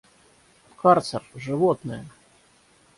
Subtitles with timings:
[0.71, 1.21] В карцер!
[1.35, 2.07] Животное!